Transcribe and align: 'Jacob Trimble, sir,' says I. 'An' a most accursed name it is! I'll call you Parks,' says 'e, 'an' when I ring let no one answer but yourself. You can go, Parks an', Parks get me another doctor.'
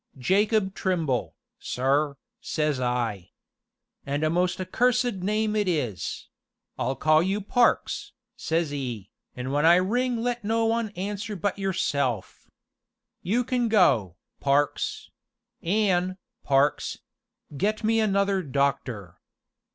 'Jacob 0.17 0.73
Trimble, 0.73 1.35
sir,' 1.59 2.15
says 2.39 2.79
I. 2.79 3.29
'An' 4.03 4.23
a 4.23 4.31
most 4.31 4.59
accursed 4.59 5.13
name 5.17 5.55
it 5.55 5.67
is! 5.67 6.27
I'll 6.79 6.95
call 6.95 7.21
you 7.21 7.39
Parks,' 7.39 8.11
says 8.35 8.73
'e, 8.73 9.11
'an' 9.35 9.51
when 9.51 9.63
I 9.63 9.75
ring 9.75 10.23
let 10.23 10.43
no 10.43 10.65
one 10.65 10.89
answer 10.95 11.35
but 11.35 11.59
yourself. 11.59 12.49
You 13.21 13.43
can 13.43 13.67
go, 13.69 14.15
Parks 14.39 15.11
an', 15.61 16.17
Parks 16.43 16.97
get 17.55 17.83
me 17.83 17.99
another 17.99 18.41
doctor.' 18.41 19.19